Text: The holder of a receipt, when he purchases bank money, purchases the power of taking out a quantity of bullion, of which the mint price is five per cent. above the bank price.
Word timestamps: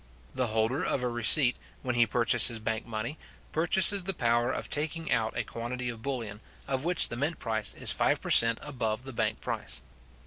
The 0.33 0.47
holder 0.47 0.83
of 0.83 1.03
a 1.03 1.07
receipt, 1.07 1.55
when 1.83 1.93
he 1.93 2.07
purchases 2.07 2.57
bank 2.57 2.87
money, 2.87 3.19
purchases 3.51 4.01
the 4.03 4.15
power 4.15 4.51
of 4.51 4.67
taking 4.67 5.11
out 5.11 5.37
a 5.37 5.43
quantity 5.43 5.89
of 5.89 6.01
bullion, 6.01 6.41
of 6.67 6.83
which 6.83 7.09
the 7.09 7.15
mint 7.15 7.37
price 7.37 7.75
is 7.75 7.91
five 7.91 8.19
per 8.19 8.31
cent. 8.31 8.57
above 8.63 9.03
the 9.03 9.13
bank 9.13 9.41
price. 9.41 9.83